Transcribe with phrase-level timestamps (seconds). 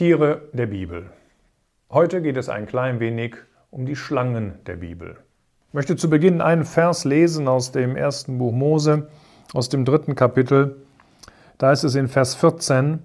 [0.00, 1.10] Tiere der Bibel.
[1.90, 3.36] Heute geht es ein klein wenig
[3.70, 5.18] um die Schlangen der Bibel.
[5.68, 9.10] Ich möchte zu Beginn einen Vers lesen aus dem ersten Buch Mose,
[9.52, 10.80] aus dem dritten Kapitel.
[11.58, 13.00] Da ist es in Vers 14,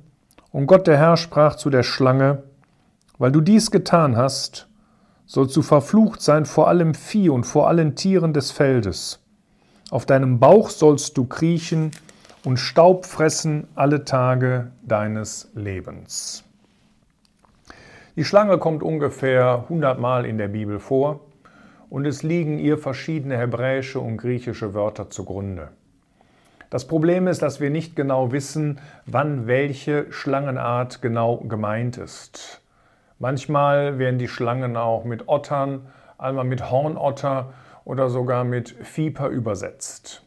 [0.53, 2.43] Und Gott der Herr sprach zu der Schlange,
[3.17, 4.69] Weil du dies getan hast,
[5.25, 9.21] sollst du verflucht sein vor allem Vieh und vor allen Tieren des Feldes.
[9.91, 11.91] Auf deinem Bauch sollst du kriechen
[12.45, 16.45] und Staub fressen alle Tage deines Lebens.
[18.17, 21.19] Die Schlange kommt ungefähr 100 Mal in der Bibel vor
[21.89, 25.71] und es liegen ihr verschiedene hebräische und griechische Wörter zugrunde.
[26.69, 32.61] Das Problem ist, dass wir nicht genau wissen, wann welche Schlangenart genau gemeint ist.
[33.19, 40.23] Manchmal werden die Schlangen auch mit Ottern, einmal mit Hornotter oder sogar mit Viper übersetzt.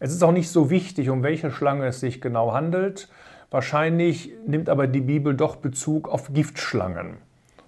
[0.00, 3.10] Es ist auch nicht so wichtig, um welche Schlange es sich genau handelt.
[3.50, 7.16] Wahrscheinlich nimmt aber die Bibel doch Bezug auf Giftschlangen.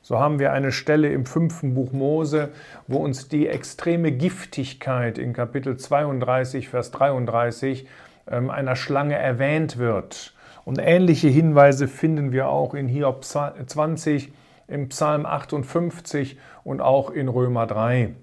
[0.02, 2.50] So haben wir eine Stelle im fünften Buch Mose,
[2.86, 7.86] wo uns die extreme Giftigkeit in Kapitel 32, Vers 33
[8.30, 10.34] ähm, einer Schlange erwähnt wird.
[10.64, 14.32] Und ähnliche Hinweise finden wir auch in Hiob 20,
[14.68, 18.14] im Psalm 58 und auch in Römer 3.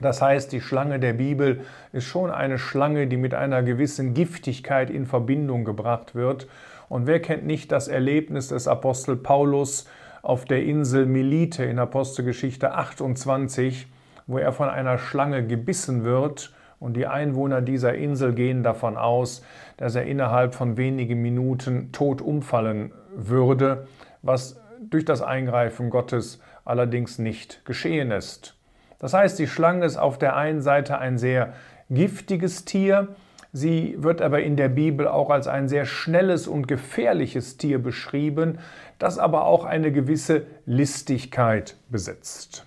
[0.00, 1.60] Das heißt, die Schlange der Bibel
[1.92, 6.48] ist schon eine Schlange, die mit einer gewissen Giftigkeit in Verbindung gebracht wird.
[6.92, 9.88] Und wer kennt nicht das Erlebnis des Apostel Paulus
[10.20, 13.86] auf der Insel Melite in Apostelgeschichte 28,
[14.26, 19.42] wo er von einer Schlange gebissen wird und die Einwohner dieser Insel gehen davon aus,
[19.78, 23.86] dass er innerhalb von wenigen Minuten tot umfallen würde,
[24.20, 28.54] was durch das Eingreifen Gottes allerdings nicht geschehen ist.
[28.98, 31.54] Das heißt, die Schlange ist auf der einen Seite ein sehr
[31.88, 33.08] giftiges Tier,
[33.52, 38.58] sie wird aber in der Bibel auch als ein sehr schnelles und gefährliches Tier beschrieben,
[38.98, 42.66] das aber auch eine gewisse Listigkeit besitzt.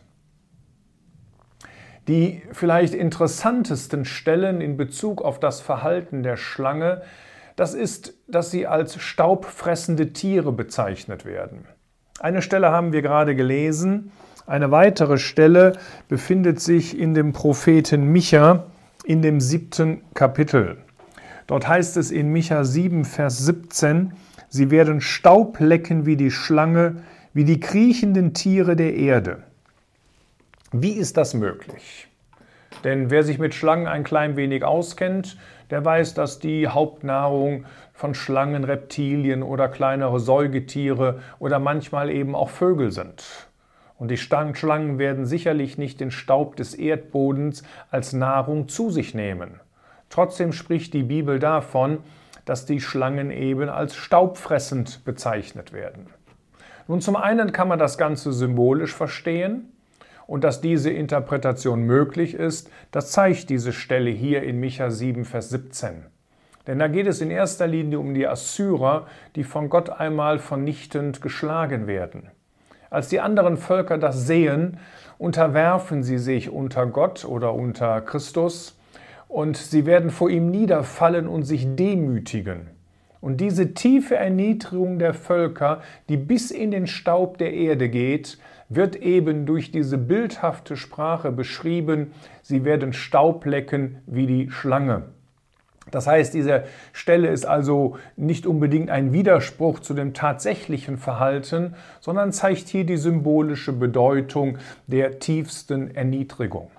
[2.07, 7.01] Die vielleicht interessantesten Stellen in Bezug auf das Verhalten der Schlange,
[7.55, 11.65] das ist, dass sie als staubfressende Tiere bezeichnet werden.
[12.19, 14.11] Eine Stelle haben wir gerade gelesen,
[14.45, 15.73] eine weitere Stelle
[16.07, 18.65] befindet sich in dem Propheten Micha
[19.05, 20.77] in dem siebten Kapitel.
[21.47, 24.13] Dort heißt es in Micha 7, Vers 17,
[24.49, 29.43] Sie werden Staub lecken wie die Schlange, wie die kriechenden Tiere der Erde.
[30.71, 32.07] Wie ist das möglich?
[32.83, 35.37] Denn wer sich mit Schlangen ein klein wenig auskennt,
[35.69, 42.49] der weiß, dass die Hauptnahrung von Schlangen, Reptilien oder kleinere Säugetiere oder manchmal eben auch
[42.49, 43.44] Vögel sind.
[43.97, 49.59] Und die Schlangen werden sicherlich nicht den Staub des Erdbodens als Nahrung zu sich nehmen.
[50.09, 51.99] Trotzdem spricht die Bibel davon,
[52.43, 56.07] dass die Schlangen eben als staubfressend bezeichnet werden.
[56.87, 59.69] Nun, zum einen kann man das Ganze symbolisch verstehen
[60.27, 65.49] und dass diese Interpretation möglich ist, das zeigt diese Stelle hier in Micha 7, Vers
[65.49, 66.05] 17.
[66.67, 71.21] Denn da geht es in erster Linie um die Assyrer, die von Gott einmal vernichtend
[71.21, 72.29] geschlagen werden.
[72.95, 74.77] Als die anderen Völker das sehen,
[75.17, 78.79] unterwerfen sie sich unter Gott oder unter Christus
[79.27, 82.69] und sie werden vor ihm niederfallen und sich demütigen.
[83.19, 88.37] Und diese tiefe Erniedrigung der Völker, die bis in den Staub der Erde geht,
[88.69, 92.13] wird eben durch diese bildhafte Sprache beschrieben.
[92.43, 95.03] Sie werden Staub lecken wie die Schlange.
[95.91, 96.63] Das heißt, diese
[96.93, 102.97] Stelle ist also nicht unbedingt ein Widerspruch zu dem tatsächlichen Verhalten, sondern zeigt hier die
[102.97, 104.57] symbolische Bedeutung
[104.87, 106.71] der tiefsten Erniedrigung.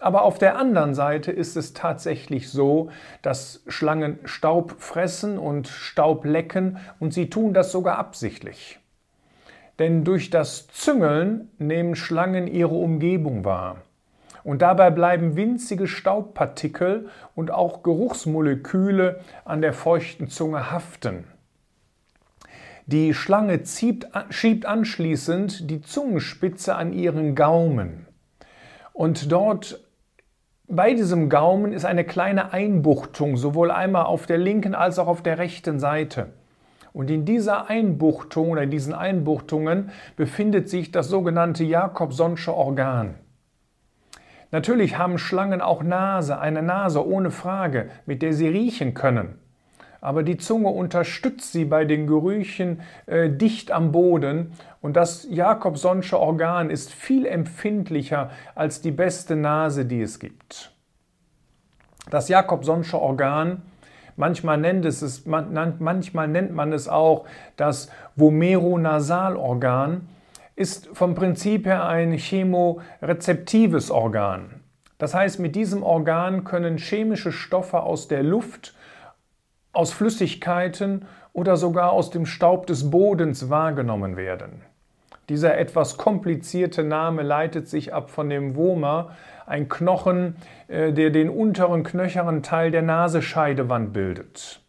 [0.00, 6.24] Aber auf der anderen Seite ist es tatsächlich so, dass Schlangen Staub fressen und Staub
[6.24, 8.78] lecken und sie tun das sogar absichtlich.
[9.78, 13.82] Denn durch das Züngeln nehmen Schlangen ihre Umgebung wahr.
[14.48, 21.24] Und dabei bleiben winzige Staubpartikel und auch Geruchsmoleküle an der feuchten Zunge haften.
[22.86, 28.06] Die Schlange schiebt anschließend die Zungenspitze an ihren Gaumen.
[28.94, 29.84] Und dort
[30.66, 35.22] bei diesem Gaumen ist eine kleine Einbuchtung, sowohl einmal auf der linken als auch auf
[35.22, 36.32] der rechten Seite.
[36.94, 43.16] Und in dieser Einbuchtung oder in diesen Einbuchtungen befindet sich das sogenannte Jakobsonsche Organ.
[44.50, 49.38] Natürlich haben Schlangen auch Nase, eine Nase ohne Frage, mit der sie riechen können.
[50.00, 56.18] Aber die Zunge unterstützt sie bei den Gerüchen äh, dicht am Boden und das Jakobsonsche
[56.18, 60.72] Organ ist viel empfindlicher als die beste Nase, die es gibt.
[62.10, 63.62] Das Jakobsonsche Organ
[64.18, 70.08] Manchmal nennt, es, manchmal nennt man es auch das Vomeronasalorgan,
[70.58, 74.60] ist vom Prinzip her ein chemorezeptives Organ.
[74.98, 78.74] Das heißt, mit diesem Organ können chemische Stoffe aus der Luft,
[79.72, 84.62] aus Flüssigkeiten oder sogar aus dem Staub des Bodens wahrgenommen werden.
[85.28, 89.10] Dieser etwas komplizierte Name leitet sich ab von dem Woma,
[89.46, 90.34] ein Knochen,
[90.66, 94.60] äh, der den unteren knöchernen Teil der Nasenscheidewand bildet.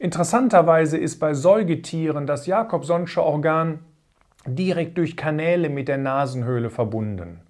[0.00, 3.78] Interessanterweise ist bei Säugetieren das Jakobsonsche Organ
[4.46, 7.40] direkt durch Kanäle mit der Nasenhöhle verbunden.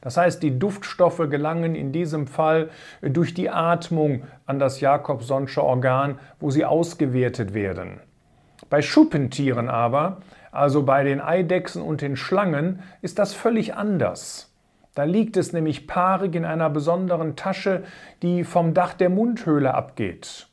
[0.00, 2.70] Das heißt, die Duftstoffe gelangen in diesem Fall
[3.02, 8.00] durch die Atmung an das Jakobsonsche Organ, wo sie ausgewertet werden.
[8.70, 10.18] Bei Schuppentieren aber,
[10.52, 14.52] also bei den Eidechsen und den Schlangen, ist das völlig anders.
[14.94, 17.82] Da liegt es nämlich paarig in einer besonderen Tasche,
[18.22, 20.46] die vom Dach der Mundhöhle abgeht.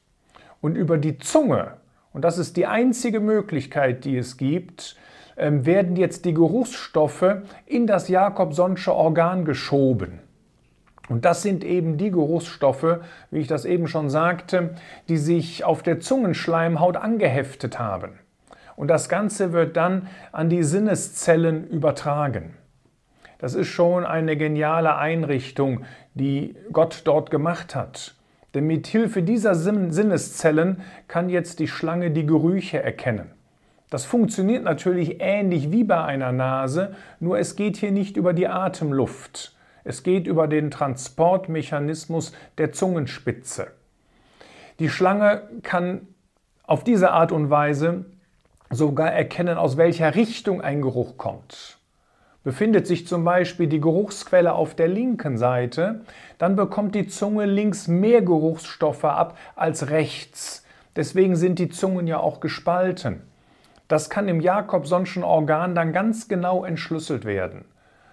[0.59, 1.75] Und über die Zunge,
[2.11, 4.97] und das ist die einzige Möglichkeit, die es gibt,
[5.35, 10.19] werden jetzt die Geruchsstoffe in das Jakobsonsche Organ geschoben.
[11.09, 12.99] Und das sind eben die Geruchsstoffe,
[13.29, 14.75] wie ich das eben schon sagte,
[15.09, 18.19] die sich auf der Zungenschleimhaut angeheftet haben.
[18.75, 22.55] Und das Ganze wird dann an die Sinneszellen übertragen.
[23.37, 25.83] Das ist schon eine geniale Einrichtung,
[26.13, 28.15] die Gott dort gemacht hat.
[28.53, 33.31] Denn mit Hilfe dieser Sinneszellen kann jetzt die Schlange die Gerüche erkennen.
[33.93, 38.47] Das funktioniert natürlich ähnlich wie bei einer Nase, nur es geht hier nicht über die
[38.47, 39.55] Atemluft.
[39.83, 43.67] Es geht über den Transportmechanismus der Zungenspitze.
[44.79, 46.07] Die Schlange kann
[46.63, 48.05] auf diese Art und Weise
[48.71, 51.77] sogar erkennen, aus welcher Richtung ein Geruch kommt.
[52.43, 56.01] Befindet sich zum Beispiel die Geruchsquelle auf der linken Seite,
[56.39, 60.65] dann bekommt die Zunge links mehr Geruchsstoffe ab als rechts.
[60.95, 63.21] Deswegen sind die Zungen ja auch gespalten.
[63.87, 67.65] Das kann im Jakobsonschen Organ dann ganz genau entschlüsselt werden.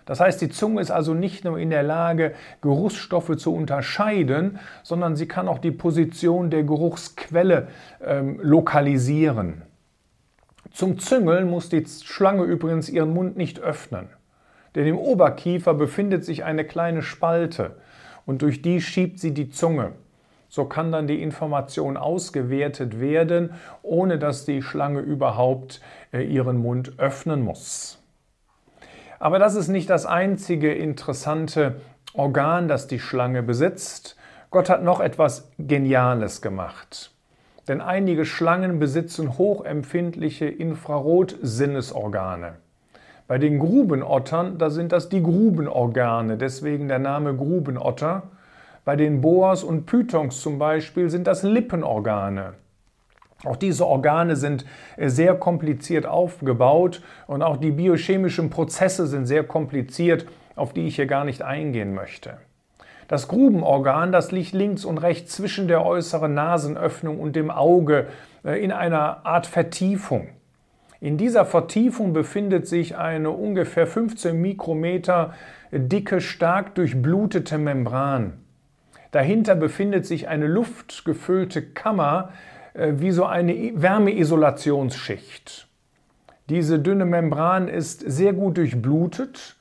[0.06, 5.14] Das heißt, die Zunge ist also nicht nur in der Lage, Geruchsstoffe zu unterscheiden, sondern
[5.14, 7.68] sie kann auch die Position der Geruchsquelle
[8.04, 9.62] ähm, lokalisieren.
[10.72, 14.08] Zum Züngeln muss die Schlange übrigens ihren Mund nicht öffnen,
[14.74, 17.76] denn im Oberkiefer befindet sich eine kleine Spalte
[18.26, 19.92] und durch die schiebt sie die Zunge.
[20.50, 25.80] So kann dann die Information ausgewertet werden, ohne dass die Schlange überhaupt
[26.12, 28.02] äh, ihren Mund öffnen muss.
[29.20, 31.80] Aber das ist nicht das einzige interessante
[32.14, 34.16] Organ, das die Schlange besitzt.
[34.50, 37.12] Gott hat noch etwas Geniales gemacht.
[37.68, 42.54] Denn einige Schlangen besitzen hochempfindliche Infrarotsinnesorgane.
[43.28, 48.24] Bei den Grubenottern, da sind das die Grubenorgane, deswegen der Name Grubenotter.
[48.84, 52.54] Bei den Boas und Pythons zum Beispiel sind das Lippenorgane.
[53.44, 54.64] Auch diese Organe sind
[54.96, 60.96] äh, sehr kompliziert aufgebaut und auch die biochemischen Prozesse sind sehr kompliziert, auf die ich
[60.96, 62.38] hier gar nicht eingehen möchte.
[63.08, 68.06] Das Grubenorgan, das liegt links und rechts zwischen der äußeren Nasenöffnung und dem Auge
[68.44, 70.28] äh, in einer Art Vertiefung.
[71.00, 75.32] In dieser Vertiefung befindet sich eine ungefähr 15 Mikrometer
[75.72, 78.34] dicke, stark durchblutete Membran.
[79.10, 82.32] Dahinter befindet sich eine luftgefüllte Kammer,
[82.74, 85.66] äh, wie so eine Wärmeisolationsschicht.
[86.48, 89.56] Diese dünne Membran ist sehr gut durchblutet.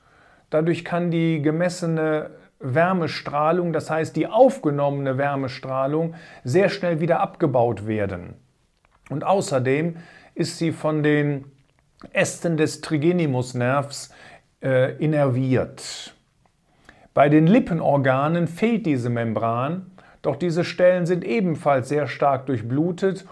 [0.49, 8.33] Dadurch kann die gemessene Wärmestrahlung, das heißt die aufgenommene Wärmestrahlung, sehr schnell wieder abgebaut werden.
[9.09, 9.97] Und außerdem
[10.35, 11.45] ist sie von den
[12.11, 14.11] Ästen des Trigenimusnervs
[14.61, 16.15] äh, innerviert.
[17.19, 23.25] Bei den Lippenorganen fehlt diese Membran, doch diese Stellen sind ebenfalls sehr stark durchblutet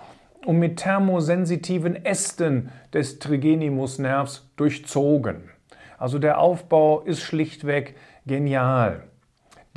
[0.46, 5.52] und mit thermosensitiven Ästen des Trigenimusnervs durchzogen.
[5.98, 9.04] Also der Aufbau ist schlichtweg genial.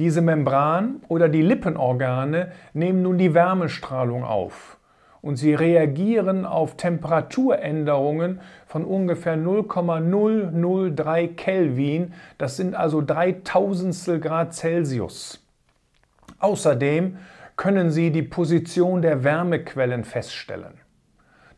[0.01, 4.80] Diese Membran oder die Lippenorgane nehmen nun die Wärmestrahlung auf
[5.23, 12.15] und sie reagieren auf Temperaturänderungen von ungefähr 0,003 Kelvin.
[12.39, 15.45] Das sind also 3000 Grad Celsius.
[16.39, 17.17] Außerdem
[17.57, 20.73] können Sie die Position der Wärmequellen feststellen.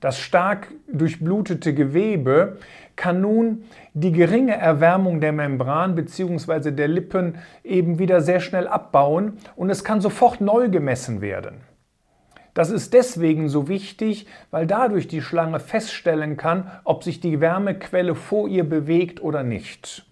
[0.00, 2.58] Das stark durchblutete Gewebe
[2.96, 3.62] kann nun
[3.94, 6.72] die geringe Erwärmung der Membran bzw.
[6.72, 11.60] der Lippen eben wieder sehr schnell abbauen und es kann sofort neu gemessen werden.
[12.54, 18.14] Das ist deswegen so wichtig, weil dadurch die Schlange feststellen kann, ob sich die Wärmequelle
[18.14, 20.04] vor ihr bewegt oder nicht.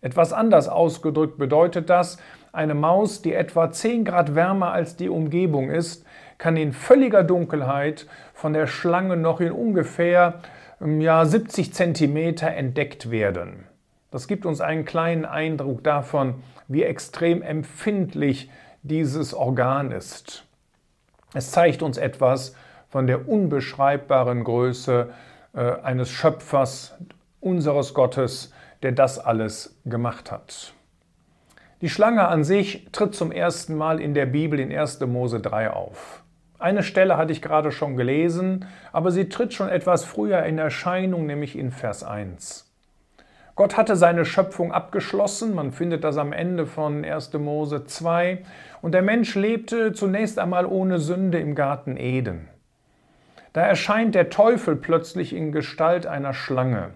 [0.00, 2.18] Etwas anders ausgedrückt bedeutet das,
[2.52, 6.04] eine Maus, die etwa 10 Grad wärmer als die Umgebung ist,
[6.38, 10.40] kann in völliger Dunkelheit von der Schlange noch in ungefähr
[10.80, 13.64] ja, 70 Zentimeter entdeckt werden.
[14.12, 16.34] Das gibt uns einen kleinen Eindruck davon,
[16.68, 18.50] wie extrem empfindlich
[18.82, 20.44] dieses Organ ist.
[21.34, 22.54] Es zeigt uns etwas
[22.88, 25.10] von der unbeschreibbaren Größe
[25.52, 26.94] äh, eines Schöpfers,
[27.40, 30.72] unseres Gottes, der das alles gemacht hat.
[31.80, 35.00] Die Schlange an sich tritt zum ersten Mal in der Bibel in 1.
[35.00, 36.22] Mose 3 auf.
[36.58, 41.26] Eine Stelle hatte ich gerade schon gelesen, aber sie tritt schon etwas früher in Erscheinung,
[41.26, 42.63] nämlich in Vers 1.
[43.56, 47.34] Gott hatte seine Schöpfung abgeschlossen, man findet das am Ende von 1.
[47.34, 48.42] Mose 2,
[48.82, 52.48] und der Mensch lebte zunächst einmal ohne Sünde im Garten Eden.
[53.52, 56.90] Da erscheint der Teufel plötzlich in Gestalt einer Schlange.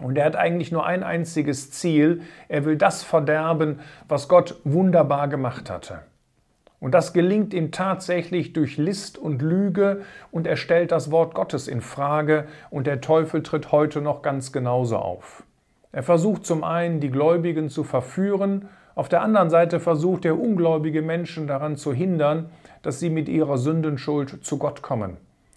[0.00, 5.26] Und er hat eigentlich nur ein einziges Ziel, er will das verderben, was Gott wunderbar
[5.26, 6.02] gemacht hatte.
[6.78, 11.66] Und das gelingt ihm tatsächlich durch List und Lüge und er stellt das Wort Gottes
[11.66, 15.42] in Frage und der Teufel tritt heute noch ganz genauso auf.
[15.96, 21.00] Er versucht zum einen, die Gläubigen zu verführen, auf der anderen Seite versucht er, ungläubige
[21.00, 22.50] Menschen daran zu hindern,
[22.82, 25.16] dass sie mit ihrer Sündenschuld zu Gott kommen.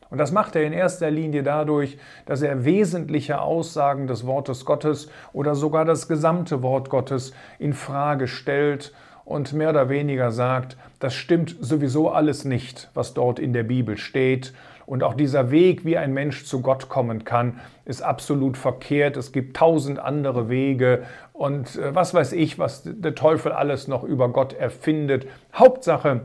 [0.09, 5.09] Und das macht er in erster Linie dadurch, dass er wesentliche Aussagen des Wortes Gottes
[5.33, 8.93] oder sogar das gesamte Wort Gottes in Frage stellt
[9.25, 13.97] und mehr oder weniger sagt, das stimmt sowieso alles nicht, was dort in der Bibel
[13.97, 14.53] steht.
[14.89, 19.17] Und auch dieser Weg, wie ein Mensch zu Gott kommen kann, ist absolut verkehrt.
[19.17, 24.03] Es gibt tausend andere Wege und äh, was weiß ich, was der Teufel alles noch
[24.03, 25.27] über Gott erfindet.
[25.53, 26.21] Hauptsache,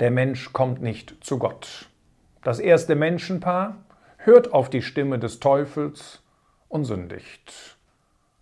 [0.00, 1.88] der Mensch kommt nicht zu Gott.
[2.44, 3.76] Das erste Menschenpaar
[4.18, 6.22] hört auf die Stimme des Teufels
[6.68, 7.78] und sündigt.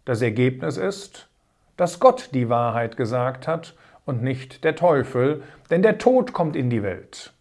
[0.06, 1.28] Das Ergebnis ist,
[1.76, 3.76] dass Gott die Wahrheit gesagt hat
[4.06, 7.32] und nicht der Teufel, denn der Tod kommt in die Welt.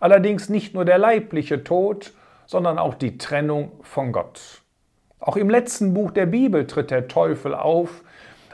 [0.00, 2.12] Allerdings nicht nur der leibliche Tod,
[2.46, 4.62] sondern auch die Trennung von Gott.
[5.20, 8.02] Auch im letzten Buch der Bibel tritt der Teufel auf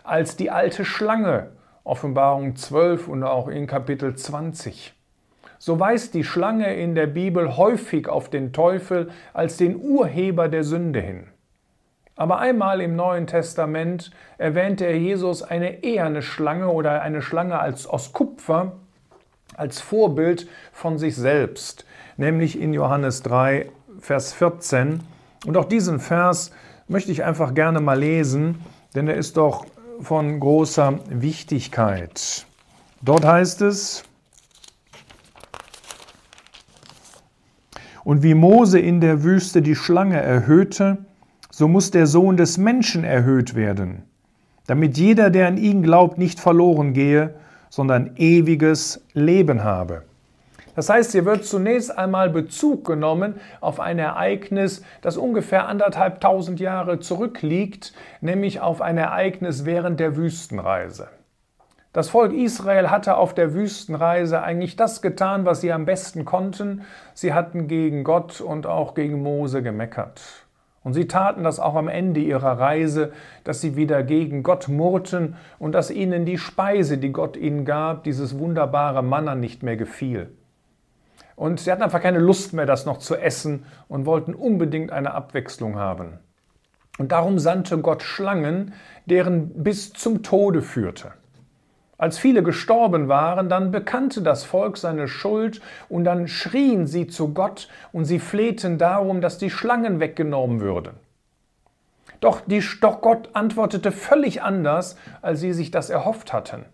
[0.02, 1.52] als die alte Schlange,
[1.84, 4.94] Offenbarung 12 und auch in Kapitel 20.
[5.58, 10.64] So weist die Schlange in der Bibel häufig auf den Teufel als den Urheber der
[10.64, 11.28] Sünde hin.
[12.16, 17.86] Aber einmal im Neuen Testament erwähnte er Jesus eine eherne Schlange oder eine Schlange als
[17.86, 18.72] aus Kupfer
[19.56, 21.84] als Vorbild von sich selbst,
[22.16, 23.70] nämlich in Johannes 3,
[24.00, 25.00] Vers 14.
[25.46, 26.50] Und auch diesen Vers
[26.88, 28.60] möchte ich einfach gerne mal lesen,
[28.94, 29.66] denn er ist doch
[30.00, 32.46] von großer Wichtigkeit.
[33.02, 34.04] Dort heißt es,
[38.04, 40.98] Und wie Mose in der Wüste die Schlange erhöhte,
[41.50, 44.02] so muss der Sohn des Menschen erhöht werden,
[44.66, 47.34] damit jeder, der an ihn glaubt, nicht verloren gehe,
[47.74, 50.02] sondern ewiges Leben habe.
[50.76, 56.60] Das heißt, hier wird zunächst einmal Bezug genommen auf ein Ereignis, das ungefähr anderthalb tausend
[56.60, 61.08] Jahre zurückliegt, nämlich auf ein Ereignis während der Wüstenreise.
[61.92, 66.82] Das Volk Israel hatte auf der Wüstenreise eigentlich das getan, was sie am besten konnten.
[67.12, 70.43] Sie hatten gegen Gott und auch gegen Mose gemeckert.
[70.84, 73.12] Und sie taten das auch am Ende ihrer Reise,
[73.42, 78.04] dass sie wieder gegen Gott murrten und dass ihnen die Speise, die Gott ihnen gab,
[78.04, 80.30] dieses wunderbare Manna nicht mehr gefiel.
[81.36, 85.14] Und sie hatten einfach keine Lust mehr, das noch zu essen und wollten unbedingt eine
[85.14, 86.18] Abwechslung haben.
[86.98, 88.74] Und darum sandte Gott Schlangen,
[89.06, 91.12] deren bis zum Tode führte.
[92.04, 97.32] Als viele gestorben waren, dann bekannte das Volk seine Schuld und dann schrien sie zu
[97.32, 100.96] Gott und sie flehten darum, dass die Schlangen weggenommen würden.
[102.20, 106.66] Doch, die, doch Gott antwortete völlig anders, als sie sich das erhofft hatten.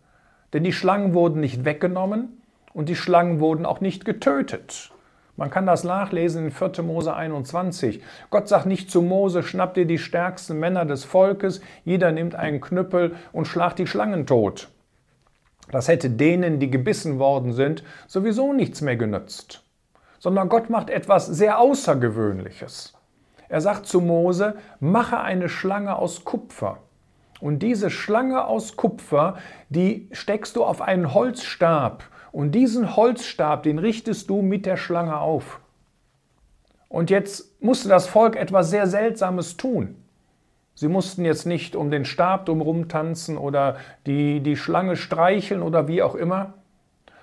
[0.53, 4.91] Denn die Schlangen wurden nicht weggenommen und die Schlangen wurden auch nicht getötet.
[5.37, 6.83] Man kann das nachlesen in 4.
[6.83, 8.03] Mose 21.
[8.31, 12.61] Gott sagt nicht zu Mose, schnapp dir die stärksten Männer des Volkes, jeder nimmt einen
[12.61, 14.71] Knüppel und schlagt die Schlangen tot.
[15.71, 19.63] Das hätte denen, die gebissen worden sind, sowieso nichts mehr genützt.
[20.19, 22.95] Sondern Gott macht etwas sehr Außergewöhnliches.
[23.49, 26.79] Er sagt zu Mose, mache eine Schlange aus Kupfer.
[27.41, 29.39] Und diese Schlange aus Kupfer,
[29.71, 32.05] die steckst du auf einen Holzstab.
[32.33, 35.61] Und diesen Holzstab, den richtest du mit der Schlange auf.
[36.89, 40.00] Und jetzt musste das Volk etwas sehr Seltsames tun.
[40.81, 45.89] Sie mussten jetzt nicht um den Stab drumherum tanzen oder die, die Schlange streicheln oder
[45.89, 46.55] wie auch immer,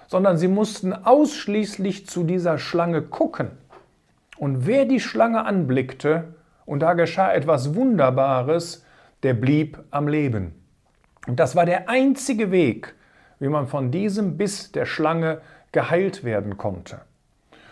[0.06, 3.50] sondern sie mussten ausschließlich zu dieser Schlange gucken.
[4.38, 6.36] Und wer die Schlange anblickte,
[6.68, 8.86] und da geschah etwas Wunderbares,
[9.24, 10.54] der blieb am Leben.
[11.26, 12.94] Und das war der einzige Weg,
[13.40, 17.02] wie man von diesem Biss der Schlange geheilt werden konnte.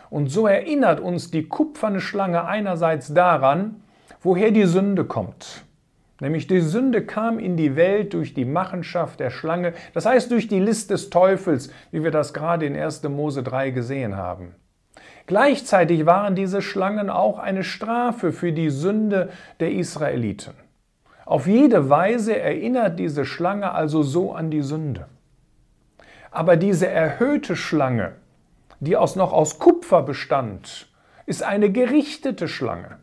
[0.10, 3.84] Und so erinnert uns die kupferne Schlange einerseits daran,
[4.24, 5.64] woher die Sünde kommt.
[6.22, 10.48] Nämlich die Sünde kam in die Welt durch die Machenschaft der Schlange, das heißt durch
[10.48, 13.04] die List des Teufels, wie wir das gerade in 1.
[13.04, 14.56] Mose 3 gesehen haben.
[15.28, 19.30] Gleichzeitig waren diese Schlangen auch eine Strafe für die Sünde
[19.60, 20.54] der Israeliten.
[21.26, 25.08] Auf jede Weise erinnert diese Schlange also so an die Sünde.
[26.30, 28.14] Aber diese erhöhte Schlange,
[28.80, 30.88] die aus noch aus Kupfer bestand,
[31.26, 33.00] ist eine gerichtete Schlange.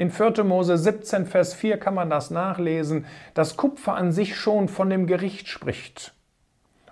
[0.00, 0.44] In 4.
[0.44, 3.04] Mose 17, Vers 4 kann man das nachlesen,
[3.34, 6.14] dass Kupfer an sich schon von dem Gericht spricht.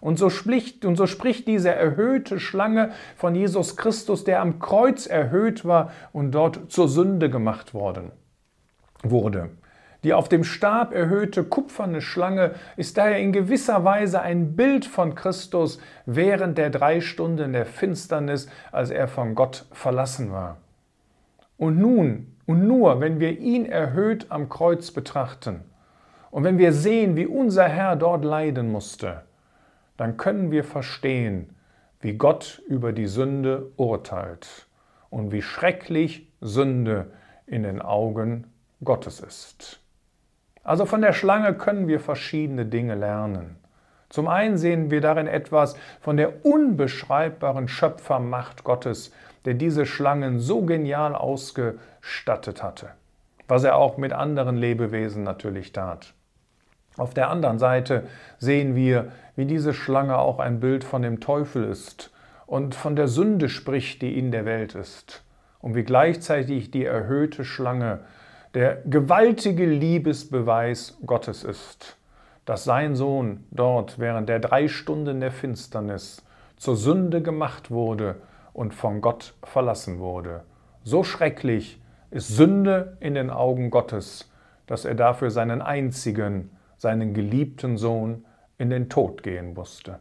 [0.03, 5.07] Und so, spricht, und so spricht diese erhöhte Schlange von Jesus Christus, der am Kreuz
[5.07, 8.13] erhöht war und dort zur Sünde gemacht worden
[9.03, 9.53] wurde.
[10.05, 15.15] Die auf dem Stab erhöhte kupferne Schlange ist daher in gewisser Weise ein Bild von
[15.15, 20.59] Christus während der drei Stunden der Finsternis, als er von Gott verlassen war.
[21.57, 25.65] Und nun und nur, wenn wir ihn erhöht am Kreuz betrachten
[26.31, 29.21] und wenn wir sehen, wie unser Herr dort leiden musste,
[29.99, 31.55] dann können wir verstehen,
[32.01, 34.67] wie Gott über die Sünde urteilt
[35.11, 37.11] und wie schrecklich Sünde
[37.47, 38.47] in den Augen
[38.83, 39.81] Gottes ist.
[40.65, 43.57] Also von der Schlange können wir verschiedene Dinge lernen.
[44.09, 49.13] Zum einen sehen wir darin etwas von der unbeschreibbaren Schöpfermacht Gottes,
[49.49, 52.91] der diese Schlangen so genial ausgestattet hatte,
[53.47, 56.13] was er auch mit anderen Lebewesen natürlich tat.
[56.99, 61.65] Auf der anderen Seite sehen wir, wie diese Schlange auch ein Bild von dem Teufel
[61.65, 62.13] ist
[62.45, 65.25] und von der Sünde spricht, die in der Welt ist,
[65.61, 68.01] und wie gleichzeitig die erhöhte Schlange
[68.53, 71.97] der gewaltige Liebesbeweis Gottes ist,
[72.45, 76.23] dass sein Sohn dort während der drei Stunden der Finsternis
[76.59, 78.17] zur Sünde gemacht wurde
[78.59, 80.43] und von Gott verlassen wurde.
[80.83, 84.33] So schrecklich ist Sünde in den Augen Gottes,
[84.67, 88.25] dass er dafür seinen einzigen, seinen geliebten Sohn
[88.59, 90.01] in den Tod gehen musste.